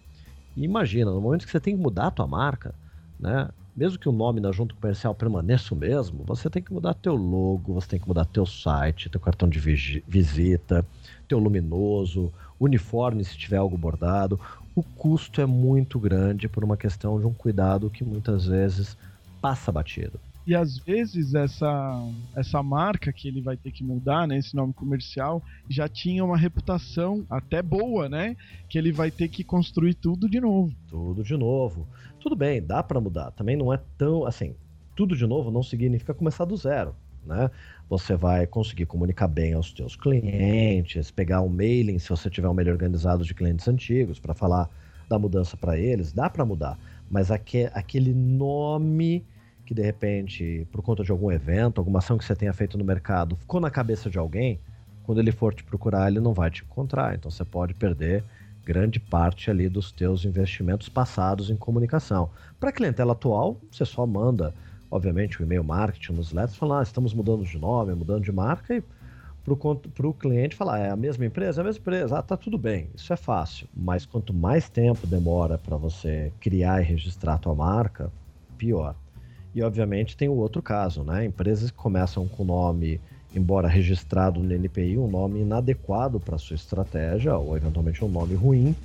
[0.56, 2.74] E imagina, no momento que você tem que mudar a tua marca,
[3.20, 3.48] né?
[3.76, 7.16] Mesmo que o nome da junta comercial permaneça o mesmo, você tem que mudar teu
[7.16, 10.86] logo, você tem que mudar teu site, teu cartão de visita,
[11.28, 14.40] teu luminoso, uniforme se tiver algo bordado.
[14.74, 18.98] O custo é muito grande por uma questão de um cuidado que muitas vezes
[19.42, 20.20] passa batido.
[20.48, 24.74] E às vezes essa, essa marca que ele vai ter que mudar, né, esse nome
[24.74, 28.38] comercial, já tinha uma reputação até boa, né?
[28.70, 30.72] Que ele vai ter que construir tudo de novo.
[30.88, 31.88] Tudo de novo.
[32.26, 33.30] Tudo bem, dá para mudar.
[33.30, 34.56] Também não é tão assim.
[34.96, 36.96] Tudo de novo não significa começar do zero.
[37.24, 37.52] Né?
[37.88, 42.54] Você vai conseguir comunicar bem aos seus clientes, pegar um mailing se você tiver um
[42.56, 44.68] meio organizado de clientes antigos para falar
[45.08, 46.80] da mudança para eles, dá para mudar.
[47.12, 49.24] Mas aquele nome
[49.64, 52.84] que de repente, por conta de algum evento, alguma ação que você tenha feito no
[52.84, 54.60] mercado, ficou na cabeça de alguém,
[55.04, 57.14] quando ele for te procurar, ele não vai te encontrar.
[57.14, 58.24] Então você pode perder
[58.66, 62.32] grande parte ali dos teus investimentos passados em comunicação.
[62.60, 64.54] Para a clientela atual, você só manda,
[64.90, 68.76] obviamente, o e-mail marketing, nos newsletters, falar, ah, estamos mudando de nome, mudando de marca
[68.76, 68.84] e
[69.44, 71.62] para o cliente falar, é a mesma empresa?
[71.62, 72.18] É a mesma empresa.
[72.18, 73.68] Ah, tá tudo bem, isso é fácil.
[73.76, 78.12] Mas quanto mais tempo demora para você criar e registrar a tua marca,
[78.58, 78.96] pior.
[79.56, 81.26] E obviamente tem o outro caso, né?
[81.26, 83.02] Empresas que começam com nome,
[83.34, 88.78] embora registrado no NPI, um nome inadequado para sua estratégia, ou eventualmente um nome ruim,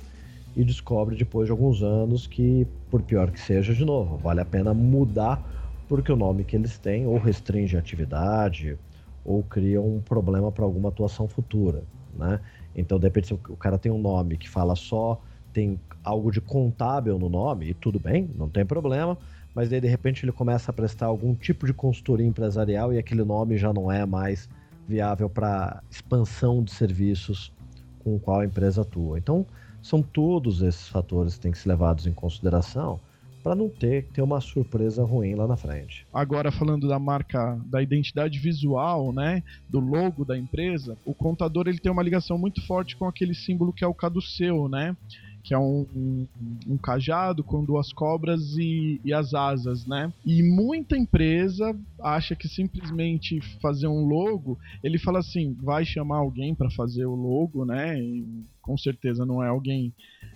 [0.55, 4.45] e descobre depois de alguns anos que, por pior que seja, de novo, vale a
[4.45, 5.45] pena mudar
[5.87, 8.79] porque o nome que eles têm ou restringe a atividade
[9.23, 12.41] ou cria um problema para alguma atuação futura, né?
[12.73, 15.21] Então, de repente, se o cara tem um nome que fala só,
[15.53, 19.17] tem algo de contábil no nome, e tudo bem, não tem problema,
[19.53, 23.23] mas daí de repente ele começa a prestar algum tipo de consultoria empresarial e aquele
[23.23, 24.49] nome já não é mais
[24.87, 27.51] viável para expansão de serviços
[27.99, 29.17] com o qual a empresa atua.
[29.17, 29.45] Então,
[29.81, 32.99] São todos esses fatores que têm que ser levados em consideração
[33.43, 36.05] para não ter ter uma surpresa ruim lá na frente.
[36.13, 41.79] Agora falando da marca, da identidade visual, né, do logo da empresa, o contador ele
[41.79, 44.95] tem uma ligação muito forte com aquele símbolo que é o caduceu, né?
[45.43, 46.27] Que é um, um,
[46.67, 50.11] um, cajado com duas cobras e, e, as asas, né?
[50.25, 56.53] E muita empresa acha que simplesmente fazer um logo, ele fala assim, vai chamar alguém
[56.53, 57.99] para fazer o logo, né?
[57.99, 58.25] E
[58.61, 59.93] com certeza não é alguém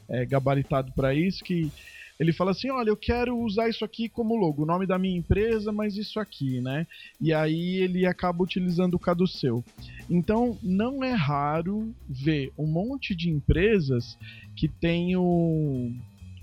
[0.10, 1.72] é, gabaritado para isso que
[2.20, 5.18] ele fala assim: olha, eu quero usar isso aqui como logo, o nome da minha
[5.18, 6.88] empresa, mas isso aqui, né?
[7.20, 9.64] E aí ele acaba utilizando o caduceu.
[10.10, 14.18] Então, não é raro ver um monte de empresas
[14.56, 15.92] que tem o,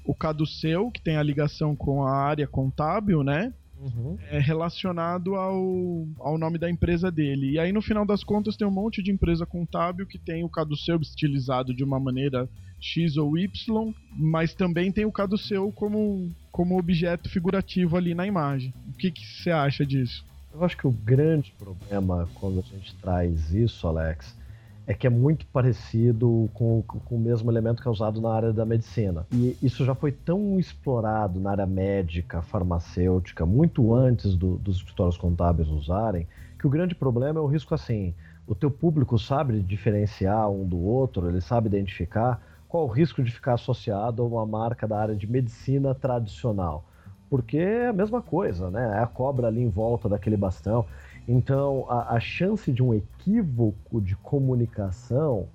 [0.04, 3.52] o caduceu, que tem a ligação com a área contábil, né?
[3.82, 4.16] Uhum.
[4.30, 7.52] É relacionado ao, ao nome da empresa dele.
[7.52, 10.48] E aí, no final das contas, tem um monte de empresa contábil que tem o
[10.48, 12.48] caduceu estilizado de uma maneira
[12.82, 18.74] X ou Y, mas também tem o caduceu como, como objeto figurativo ali na imagem.
[18.88, 20.24] O que você acha disso?
[20.52, 24.36] Eu acho que o grande problema quando a gente traz isso, Alex,
[24.86, 28.52] é que é muito parecido com, com, o mesmo elemento que é usado na área
[28.52, 29.24] da medicina.
[29.32, 35.16] E isso já foi tão explorado na área médica, farmacêutica, muito antes do, dos escritórios
[35.16, 36.26] contábeis usarem,
[36.58, 38.12] que o grande problema é o risco assim.
[38.46, 43.30] O teu público sabe diferenciar um do outro, ele sabe identificar, qual o risco de
[43.30, 46.82] ficar associado a uma marca da área de medicina tradicional?
[47.28, 48.94] Porque é a mesma coisa, né?
[48.96, 50.86] É a cobra ali em volta daquele bastão.
[51.28, 55.48] Então, a, a chance de um equívoco de comunicação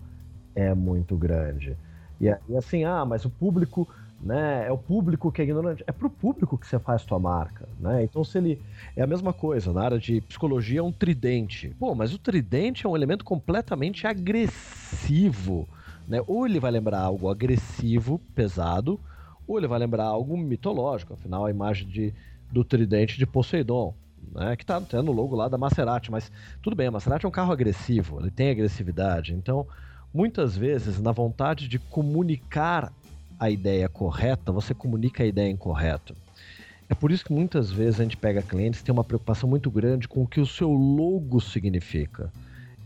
[0.54, 1.76] é muito grande.
[2.22, 3.88] E, e assim, ah, mas o público
[4.20, 4.66] né?
[4.68, 5.84] É o público que é ignorante.
[5.86, 8.04] É pro público que você faz tua marca, né?
[8.04, 8.60] Então se ele
[8.96, 11.76] é a mesma coisa na área de psicologia é um tridente.
[11.80, 15.68] Pô, mas o tridente é um elemento completamente agressivo
[16.08, 16.22] né?
[16.26, 19.00] Ou ele vai lembrar algo agressivo, pesado,
[19.48, 22.14] ou ele vai lembrar algo mitológico, afinal a imagem de,
[22.52, 23.94] do tridente de Poseidon,
[24.34, 24.56] né?
[24.56, 27.32] que está até no logo lá da Maserati, mas tudo bem, a Maserati é um
[27.32, 29.68] carro agressivo, ele tem agressividade, então
[30.14, 32.92] muitas vezes na vontade de comunicar
[33.40, 36.16] a ideia correta, você comunica a ideia incorreta.
[36.90, 40.08] É por isso que muitas vezes a gente pega clientes tem uma preocupação muito grande
[40.08, 42.32] com o que o seu logo significa.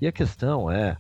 [0.02, 0.98] E a questão é,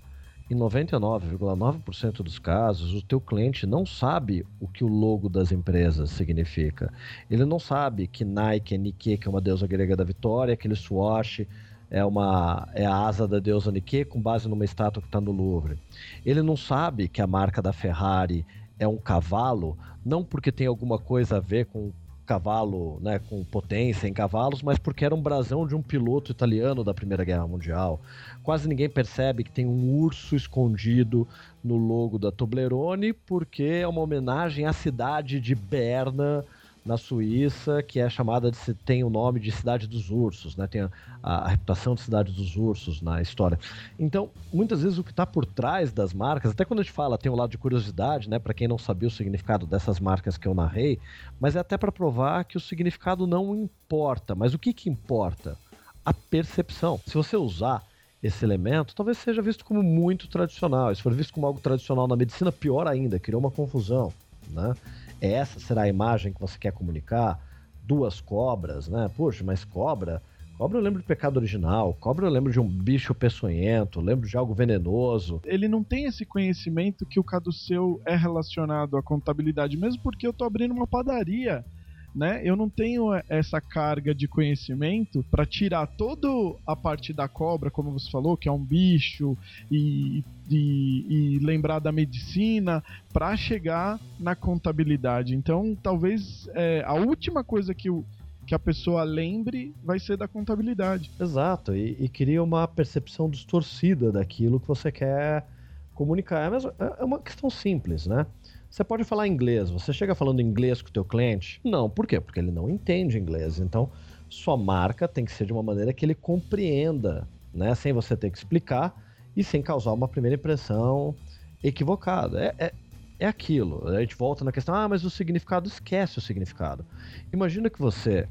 [0.51, 6.09] em 99,9% dos casos, o teu cliente não sabe o que o logo das empresas
[6.09, 6.91] significa.
[7.29, 10.75] Ele não sabe que Nike é Nike, que é uma deusa grega da vitória, aquele
[10.75, 11.47] Swatch
[11.89, 15.31] é, uma, é a asa da deusa Nike com base numa estátua que está no
[15.31, 15.79] Louvre.
[16.25, 18.45] Ele não sabe que a marca da Ferrari
[18.77, 21.93] é um cavalo, não porque tem alguma coisa a ver com
[22.31, 26.81] cavalo, né, com potência em cavalos, mas porque era um brasão de um piloto italiano
[26.81, 27.99] da Primeira Guerra Mundial.
[28.41, 31.27] Quase ninguém percebe que tem um urso escondido
[31.61, 36.45] no logo da Toblerone, porque é uma homenagem à cidade de Berna,
[36.83, 40.65] na Suíça, que é chamada de tem o nome de Cidade dos Ursos, né?
[40.65, 40.89] Tem a,
[41.21, 43.59] a, a reputação de Cidade dos Ursos na história.
[43.99, 47.17] Então, muitas vezes o que está por trás das marcas, até quando a gente fala,
[47.17, 48.39] tem um lado de curiosidade, né?
[48.39, 50.99] Para quem não sabia o significado dessas marcas que eu narrei,
[51.39, 54.33] mas é até para provar que o significado não importa.
[54.33, 55.55] Mas o que que importa?
[56.03, 56.99] A percepção.
[57.05, 57.83] Se você usar
[58.23, 60.93] esse elemento, talvez seja visto como muito tradicional.
[60.95, 64.13] Se for visto como algo tradicional na medicina, pior ainda, criou uma confusão,
[64.49, 64.73] né?
[65.21, 67.39] Essa será a imagem que você quer comunicar?
[67.83, 69.09] Duas cobras, né?
[69.15, 70.21] Poxa, mas cobra.
[70.57, 74.37] Cobra eu lembro de pecado original, cobra eu lembro de um bicho peçonhento, lembro de
[74.37, 75.41] algo venenoso.
[75.43, 80.33] Ele não tem esse conhecimento que o caduceu é relacionado à contabilidade, mesmo porque eu
[80.33, 81.65] tô abrindo uma padaria
[82.13, 82.41] né?
[82.43, 86.27] Eu não tenho essa carga de conhecimento para tirar toda
[86.65, 89.37] a parte da cobra, como você falou, que é um bicho,
[89.69, 95.35] e, e, e lembrar da medicina, para chegar na contabilidade.
[95.35, 98.05] Então, talvez é, a última coisa que o
[98.45, 101.09] que a pessoa lembre vai ser da contabilidade.
[101.19, 105.45] Exato, e, e cria uma percepção distorcida daquilo que você quer
[105.93, 106.47] comunicar.
[106.47, 108.25] É, mesmo, é uma questão simples, né?
[108.71, 109.69] Você pode falar inglês.
[109.69, 111.59] Você chega falando inglês com o teu cliente?
[111.61, 112.21] Não, por quê?
[112.21, 113.59] Porque ele não entende inglês.
[113.59, 113.91] Então,
[114.29, 117.75] sua marca tem que ser de uma maneira que ele compreenda, né?
[117.75, 118.95] Sem você ter que explicar
[119.35, 121.13] e sem causar uma primeira impressão
[121.61, 122.41] equivocada.
[122.41, 122.73] É, é,
[123.19, 123.89] é aquilo.
[123.89, 126.85] A gente volta na questão, ah, mas o significado, esquece o significado.
[127.33, 128.25] Imagina que você,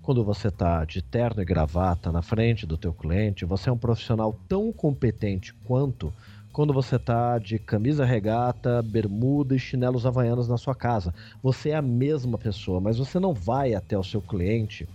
[0.00, 3.76] quando você está de terno e gravata na frente do teu cliente, você é um
[3.76, 6.10] profissional tão competente quanto
[6.52, 11.14] quando você tá de camisa regata, bermuda e chinelos havaianos na sua casa.
[11.42, 14.86] Você é a mesma pessoa, mas você não vai até o seu cliente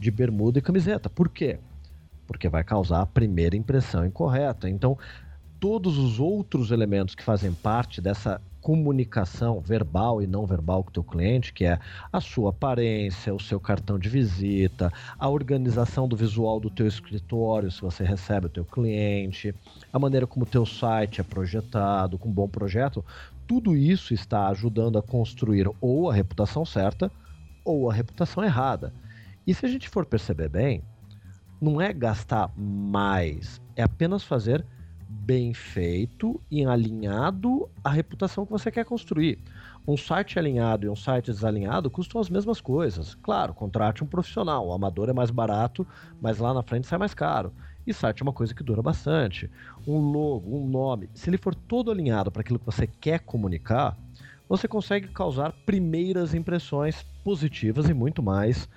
[0.00, 1.10] de bermuda e camiseta.
[1.10, 1.58] Por quê?
[2.26, 4.70] Porque vai causar a primeira impressão incorreta.
[4.70, 4.98] Então,
[5.60, 10.92] todos os outros elementos que fazem parte dessa comunicação verbal e não verbal com o
[10.92, 11.80] teu cliente, que é
[12.12, 17.72] a sua aparência, o seu cartão de visita, a organização do visual do teu escritório,
[17.72, 19.52] se você recebe o teu cliente,
[19.92, 23.04] a maneira como o teu site é projetado, com um bom projeto,
[23.48, 27.10] tudo isso está ajudando a construir ou a reputação certa
[27.64, 28.94] ou a reputação errada.
[29.44, 30.82] E se a gente for perceber bem,
[31.60, 34.64] não é gastar mais, é apenas fazer
[35.12, 39.38] bem feito e alinhado à reputação que você quer construir.
[39.86, 43.14] Um site alinhado e um site desalinhado custam as mesmas coisas.
[43.16, 44.66] Claro, contrate um profissional.
[44.66, 45.86] O amador é mais barato,
[46.20, 47.52] mas lá na frente sai mais caro.
[47.86, 49.50] E site é uma coisa que dura bastante.
[49.86, 53.98] Um logo, um nome, se ele for todo alinhado para aquilo que você quer comunicar,
[54.48, 58.68] você consegue causar primeiras impressões positivas e muito mais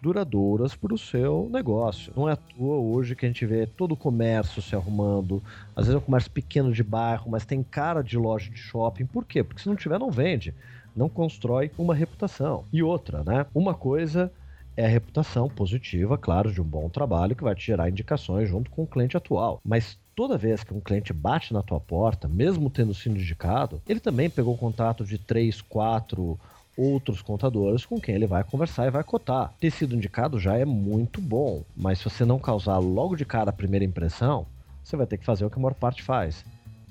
[0.00, 2.12] duradouras para o seu negócio.
[2.16, 5.42] Não é à toa hoje que a gente vê todo o comércio se arrumando,
[5.76, 9.06] às vezes é um comércio pequeno de bairro, mas tem cara de loja de shopping.
[9.06, 9.42] Por quê?
[9.42, 10.54] Porque se não tiver, não vende.
[10.96, 12.64] Não constrói uma reputação.
[12.72, 13.46] E outra, né?
[13.54, 14.32] Uma coisa
[14.76, 18.70] é a reputação positiva, claro, de um bom trabalho que vai te gerar indicações junto
[18.70, 19.60] com o cliente atual.
[19.64, 24.00] Mas toda vez que um cliente bate na tua porta, mesmo tendo sido indicado, ele
[24.00, 26.38] também pegou contato de três, quatro
[26.80, 29.52] outros contadores com quem ele vai conversar e vai cotar.
[29.60, 33.50] Ter sido indicado já é muito bom, mas se você não causar logo de cara
[33.50, 34.46] a primeira impressão,
[34.82, 36.44] você vai ter que fazer o que a maior parte faz.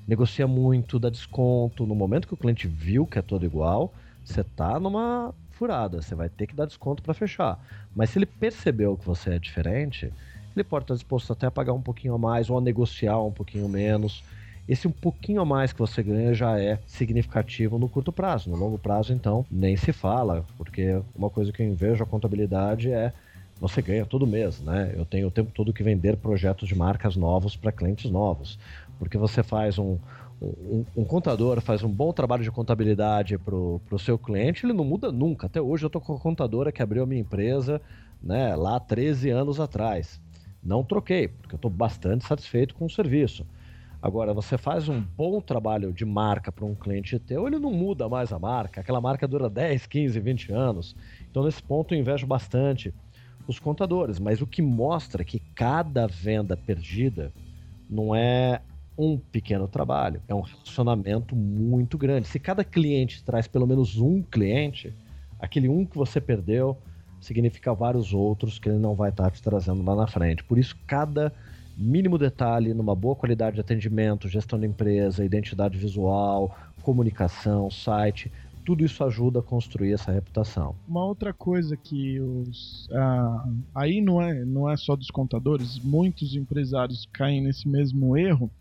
[0.08, 1.86] Negocia muito, dá desconto.
[1.86, 6.16] No momento que o cliente viu que é todo igual, você tá numa furada, você
[6.16, 7.60] vai ter que dar desconto para fechar.
[7.96, 10.14] Mas se ele percebeu que você é diferente,
[10.56, 13.32] ele pode estar disposto até a pagar um pouquinho a mais ou a negociar um
[13.32, 14.24] pouquinho menos.
[14.70, 18.52] Esse um pouquinho a mais que você ganha já é significativo no curto prazo.
[18.52, 22.92] No longo prazo, então, nem se fala, porque uma coisa que eu invejo a contabilidade
[22.92, 23.12] é
[23.60, 24.94] você ganha todo mês, né?
[24.96, 28.60] Eu tenho o tempo todo que vender projetos de marcas novos para clientes novos,
[29.00, 29.98] porque você faz um,
[30.40, 34.86] um, um, contador faz um bom trabalho de contabilidade para o seu cliente, ele não
[34.86, 35.48] muda nunca.
[35.48, 37.82] Até hoje eu estou com a contadora que abriu a minha empresa
[38.22, 40.22] né, lá 13 anos atrás.
[40.64, 43.44] Não troquei, porque eu estou bastante satisfeito com o serviço.
[44.02, 48.08] Agora, você faz um bom trabalho de marca para um cliente teu, ele não muda
[48.08, 48.80] mais a marca.
[48.80, 50.96] Aquela marca dura 10, 15, 20 anos.
[51.30, 52.94] Então, nesse ponto, eu invejo bastante
[53.46, 54.18] os contadores.
[54.18, 57.34] Mas o que mostra que cada venda perdida
[57.90, 58.62] não é
[58.98, 62.28] um pequeno trabalho, é um relacionamento muito grande.
[62.28, 64.94] Se cada cliente traz pelo menos um cliente,
[65.40, 66.78] aquele um que você perdeu
[67.20, 70.44] significa vários outros que ele não vai estar te trazendo lá na frente.
[70.44, 71.34] Por isso, cada
[71.80, 78.32] mínimo detalhe numa boa qualidade de atendimento, gestão da empresa, identidade visual, comunicação, site,
[78.66, 80.76] tudo isso ajuda a construir essa reputação.
[80.88, 86.36] Uma outra coisa que os ah, aí não é não é só dos contadores, muitos
[86.36, 88.52] empresários caem nesse mesmo erro,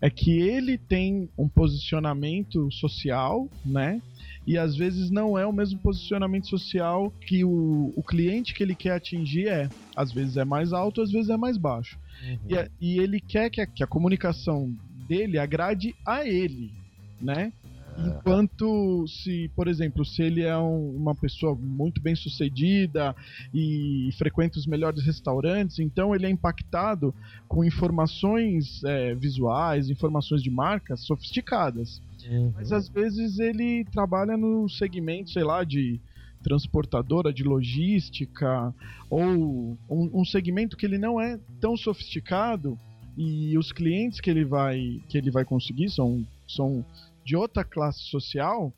[0.00, 4.02] é que ele tem um posicionamento social, né?
[4.46, 8.74] E às vezes não é o mesmo posicionamento social que o, o cliente que ele
[8.74, 9.68] quer atingir é.
[9.94, 11.98] Às vezes é mais alto, às vezes é mais baixo.
[12.22, 12.38] Uhum.
[12.48, 14.74] E, e, ele quer que a, que a comunicação
[15.08, 16.72] dele agrade a ele,
[17.20, 17.52] né?
[17.98, 23.16] Enquanto se, por exemplo, se ele é um, uma pessoa muito bem sucedida
[23.54, 27.14] e frequenta os melhores restaurantes, então ele é impactado
[27.48, 32.02] com informações é, visuais, informações de marcas sofisticadas.
[32.28, 32.52] Uhum.
[32.54, 35.98] Mas às vezes ele trabalha no segmento, sei lá, de
[36.46, 38.72] transportadora de logística
[39.10, 42.78] ou um, um, segmento que ele não é tão sofisticado
[43.18, 46.84] e os clientes que ele vai que ele vai conseguir são, são
[47.24, 48.72] de outra classe social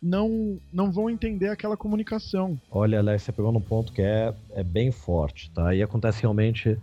[0.00, 2.56] não não vão entender aquela comunicação.
[2.70, 5.74] Olha, Alex, você pegou num ponto que é, é bem forte, tá?
[5.74, 6.78] E acontece realmente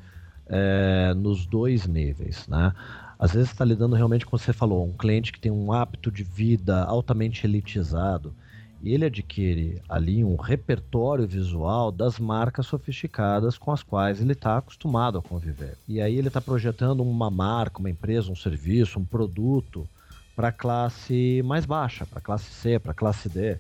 [0.47, 2.73] é, nos dois níveis, né?
[3.17, 6.23] Às vezes está lidando realmente com você falou, um cliente que tem um hábito de
[6.23, 8.35] vida altamente elitizado,
[8.81, 14.57] e ele adquire ali um repertório visual das marcas sofisticadas com as quais ele está
[14.57, 15.77] acostumado a conviver.
[15.87, 19.87] E aí ele está projetando uma marca, uma empresa, um serviço, um produto
[20.35, 23.57] para a classe mais baixa, para a classe C, para a classe D.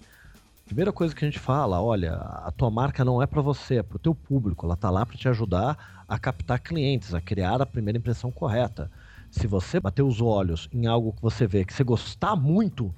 [0.65, 3.83] Primeira coisa que a gente fala, olha, a tua marca não é para você, é
[3.83, 4.65] para o teu público.
[4.65, 8.91] Ela está lá para te ajudar a captar clientes, a criar a primeira impressão correta.
[9.31, 12.93] Se você bater os olhos em algo que você vê que você gostar muito,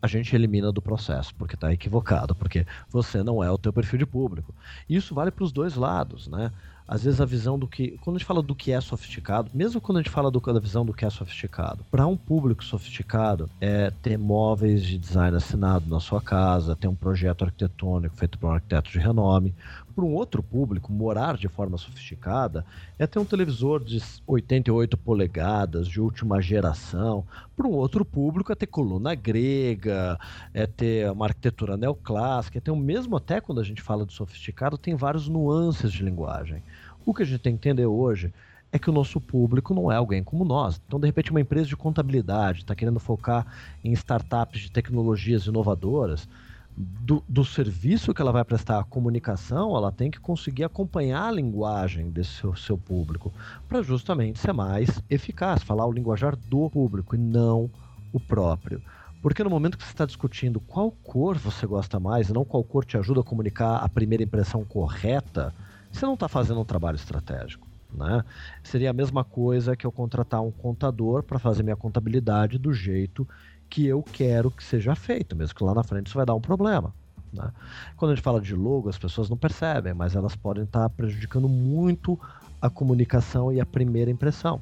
[0.00, 3.98] a gente elimina do processo, porque está equivocado, porque você não é o teu perfil
[3.98, 4.54] de público.
[4.88, 6.52] Isso vale para os dois lados, né?
[6.88, 9.78] Às vezes a visão do que, quando a gente fala do que é sofisticado, mesmo
[9.78, 13.50] quando a gente fala do, da visão do que é sofisticado, para um público sofisticado
[13.60, 18.48] é ter móveis de design assinado na sua casa, ter um projeto arquitetônico feito por
[18.48, 19.54] um arquiteto de renome.
[19.94, 22.64] para um outro público, morar de forma sofisticada
[22.98, 27.22] é ter um televisor de 88 polegadas, de última geração.
[27.54, 30.18] Para um outro público é ter coluna grega,
[30.54, 32.56] é ter uma arquitetura neoclássica.
[32.56, 36.62] Então, mesmo até quando a gente fala de sofisticado, tem várias nuances de linguagem.
[37.08, 38.34] O que a gente tem que entender hoje
[38.70, 40.78] é que o nosso público não é alguém como nós.
[40.86, 43.46] Então, de repente, uma empresa de contabilidade está querendo focar
[43.82, 46.28] em startups de tecnologias inovadoras
[46.76, 51.32] do, do, serviço que ela vai prestar à comunicação, ela tem que conseguir acompanhar a
[51.32, 53.32] linguagem desse seu, seu público
[53.66, 57.70] para justamente ser mais eficaz, falar o linguajar do público e não
[58.12, 58.82] o próprio.
[59.22, 62.62] Porque no momento que você está discutindo qual cor você gosta mais e não qual
[62.62, 65.54] cor te ajuda a comunicar a primeira impressão correta,
[65.98, 67.66] você não está fazendo um trabalho estratégico.
[67.92, 68.22] Né?
[68.62, 73.26] Seria a mesma coisa que eu contratar um contador para fazer minha contabilidade do jeito
[73.68, 76.40] que eu quero que seja feito, mesmo que lá na frente isso vai dar um
[76.40, 76.94] problema.
[77.32, 77.50] Né?
[77.96, 81.48] Quando a gente fala de logo, as pessoas não percebem, mas elas podem estar prejudicando
[81.48, 82.18] muito
[82.60, 84.60] a comunicação e a primeira impressão.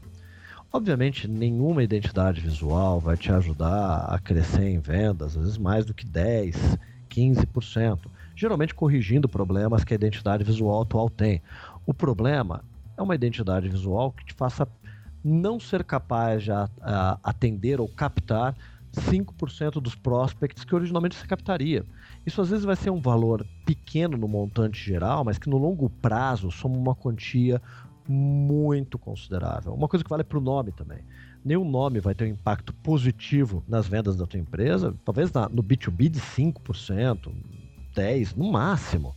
[0.73, 5.95] Obviamente, nenhuma identidade visual vai te ajudar a crescer em vendas, às vezes mais do
[5.95, 6.77] que 10,
[7.09, 8.01] 15%,
[8.37, 11.43] geralmente corrigindo problemas que a identidade visual atual tem.
[11.87, 12.63] O problema
[12.97, 14.69] é uma identidade visual que te faça
[15.25, 16.51] não ser capaz de
[17.23, 18.55] atender ou captar
[18.93, 21.85] 5% dos prospects que originalmente você captaria.
[22.25, 25.91] Isso às vezes vai ser um valor pequeno no montante geral, mas que no longo
[25.91, 27.61] prazo soma uma quantia
[28.09, 29.75] muito considerável.
[29.75, 31.01] Uma coisa que vale para o nome também.
[31.45, 35.63] Nenhum nome vai ter um impacto positivo nas vendas da tua empresa, talvez na, no
[35.63, 37.33] B2B de 5%,
[37.97, 39.15] 10% no máximo.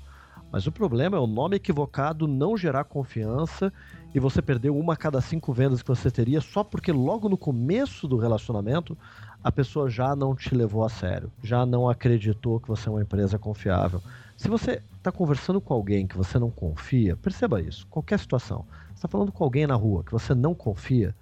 [0.51, 3.71] Mas o problema é o nome equivocado não gerar confiança
[4.15, 7.37] e você perder uma a cada cinco vendas que você teria só porque logo no
[7.37, 8.97] começo do relacionamento
[9.43, 13.01] a pessoa já não te levou a sério, já não acreditou que você é uma
[13.01, 14.01] empresa confiável.
[14.35, 18.65] Se você está conversando com alguém que você não confia, perceba isso, qualquer situação.
[18.87, 21.15] Você está falando com alguém na rua que você não confia,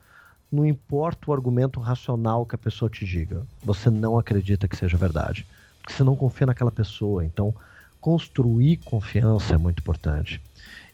[0.51, 4.97] não importa o argumento racional que a pessoa te diga, você não acredita que seja
[4.97, 5.45] verdade.
[5.88, 7.23] Porque você não confia naquela pessoa.
[7.23, 7.55] Então,
[8.01, 10.41] construir confiança é muito importante.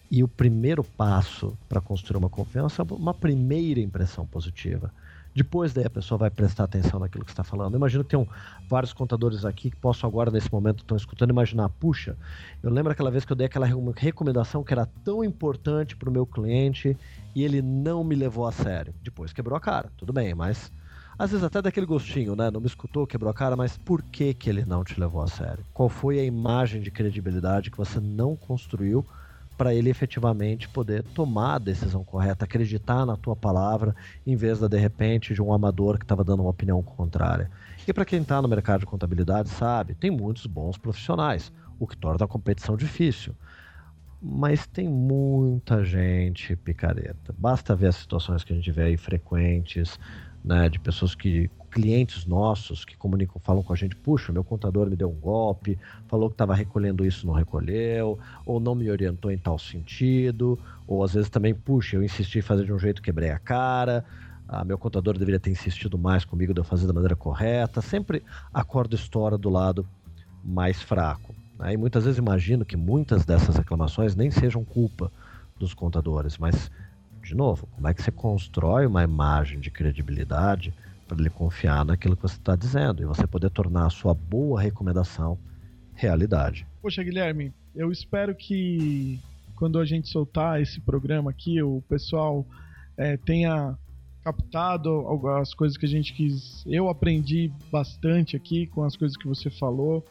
[0.09, 4.93] E o primeiro passo para construir uma confiança é uma primeira impressão positiva.
[5.33, 7.73] Depois daí a pessoa vai prestar atenção naquilo que está falando.
[7.73, 8.29] Eu imagino que tem
[8.69, 12.15] vários contadores aqui que possam agora, nesse momento, estão escutando, imaginar, puxa,
[12.61, 13.65] eu lembro aquela vez que eu dei aquela
[13.95, 16.95] recomendação que era tão importante para o meu cliente
[17.33, 18.93] e ele não me levou a sério.
[19.01, 20.71] Depois quebrou a cara, tudo bem, mas
[21.17, 22.49] às vezes até daquele gostinho, né?
[22.49, 25.27] Não me escutou, quebrou a cara, mas por que, que ele não te levou a
[25.27, 25.65] sério?
[25.73, 29.05] Qual foi a imagem de credibilidade que você não construiu
[29.57, 33.95] para ele efetivamente poder tomar a decisão correta, acreditar na tua palavra,
[34.25, 37.51] em vez de, de repente, de um amador que estava dando uma opinião contrária.
[37.87, 41.97] E para quem está no mercado de contabilidade, sabe, tem muitos bons profissionais, o que
[41.97, 43.35] torna a competição difícil.
[44.21, 47.35] Mas tem muita gente picareta.
[47.37, 49.99] Basta ver as situações que a gente vê aí frequentes,
[50.43, 54.87] né, de pessoas que clientes nossos que comunicam, falam com a gente, puxa, meu contador
[54.87, 55.77] me deu um golpe,
[56.07, 61.03] falou que estava recolhendo isso, não recolheu, ou não me orientou em tal sentido, ou
[61.03, 64.05] às vezes também, puxa, eu insisti em fazer de um jeito, quebrei a cara,
[64.47, 68.21] ah, meu contador deveria ter insistido mais comigo de eu fazer da maneira correta, sempre
[68.53, 69.87] a corda estoura do lado
[70.43, 71.33] mais fraco.
[71.57, 71.73] Né?
[71.73, 75.11] E muitas vezes imagino que muitas dessas reclamações nem sejam culpa
[75.57, 76.69] dos contadores, mas,
[77.23, 80.73] de novo, como é que você constrói uma imagem de credibilidade
[81.07, 84.61] para ele confiar naquilo que você está dizendo e você poder tornar a sua boa
[84.61, 85.37] recomendação
[85.93, 86.65] realidade.
[86.81, 89.19] Poxa, Guilherme, eu espero que
[89.55, 92.45] quando a gente soltar esse programa aqui, o pessoal
[92.97, 93.77] é, tenha
[94.23, 96.63] captado algumas coisas que a gente quis.
[96.65, 100.03] Eu aprendi bastante aqui com as coisas que você falou.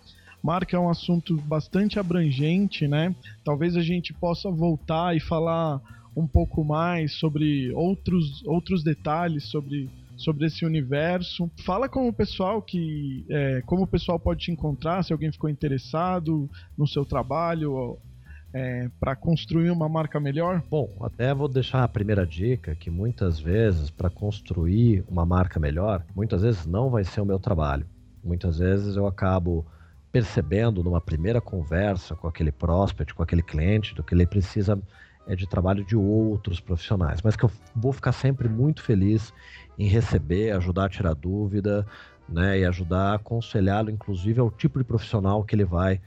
[0.42, 3.14] Marca é um assunto bastante abrangente, né?
[3.44, 5.80] Talvez a gente possa voltar e falar
[6.14, 11.50] um pouco mais sobre outros, outros detalhes sobre sobre esse universo.
[11.64, 13.24] Fala com o pessoal que.
[13.28, 17.98] É, como o pessoal pode te encontrar, se alguém ficou interessado no seu trabalho.
[18.54, 20.62] É, para construir uma marca melhor?
[20.68, 26.04] Bom, até vou deixar a primeira dica que muitas vezes para construir uma marca melhor,
[26.14, 27.86] muitas vezes não vai ser o meu trabalho.
[28.22, 29.64] Muitas vezes eu acabo
[30.12, 34.78] percebendo numa primeira conversa com aquele prospect, com aquele cliente, do que ele precisa
[35.26, 39.32] é de trabalho de outros profissionais, mas que eu vou ficar sempre muito feliz
[39.78, 41.86] em receber, ajudar a tirar dúvida,
[42.28, 46.00] né, e ajudar a aconselhá-lo, inclusive, ao tipo de profissional que ele vai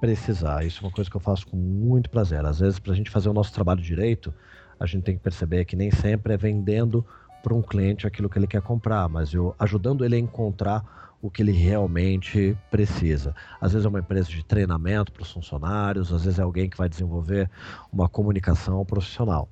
[0.00, 0.64] precisar.
[0.64, 2.44] Isso é uma coisa que eu faço com muito prazer.
[2.44, 4.32] Às vezes, para a gente fazer o nosso trabalho direito,
[4.78, 7.04] a gente tem que perceber que nem sempre é vendendo
[7.42, 11.30] para um cliente aquilo que ele quer comprar, mas eu ajudando ele a encontrar o
[11.30, 13.34] que ele realmente precisa.
[13.60, 16.76] Às vezes é uma empresa de treinamento para os funcionários, às vezes é alguém que
[16.76, 17.50] vai desenvolver
[17.92, 19.48] uma comunicação profissional.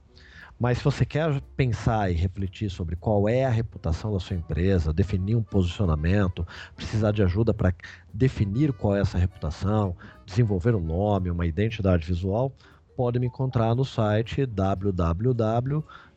[0.59, 4.93] Mas se você quer pensar e refletir sobre qual é a reputação da sua empresa,
[4.93, 7.73] definir um posicionamento, precisar de ajuda para
[8.13, 12.53] definir qual é essa reputação, desenvolver um nome, uma identidade visual,
[12.97, 14.45] pode me encontrar no site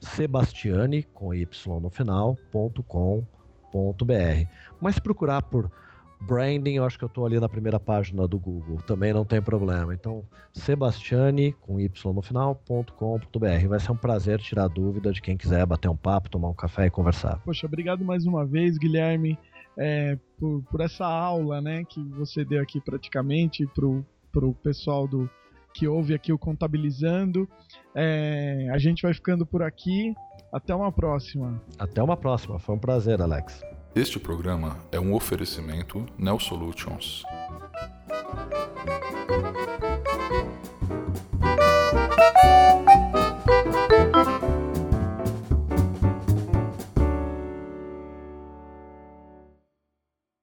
[0.01, 1.45] www.sebastiane com y
[1.79, 3.25] no final.com.br.
[4.81, 5.71] Mas procurar por
[6.19, 9.41] Branding, eu acho que eu estou ali na primeira página do Google, também não tem
[9.41, 9.91] problema.
[9.91, 10.23] Então,
[10.53, 13.67] Sebastiane, com Y no final.com.br.
[13.67, 16.85] Vai ser um prazer tirar dúvida de quem quiser bater um papo, tomar um café
[16.85, 17.39] e conversar.
[17.39, 19.35] Poxa, obrigado mais uma vez, Guilherme,
[19.75, 25.27] é, por, por essa aula né, que você deu aqui praticamente para o pessoal do
[25.73, 27.47] que ouve aqui o Contabilizando.
[27.95, 30.13] É, a gente vai ficando por aqui.
[30.51, 31.61] Até uma próxima.
[31.79, 32.59] Até uma próxima.
[32.59, 33.61] Foi um prazer, Alex.
[33.95, 37.23] Este programa é um oferecimento Nel Solutions.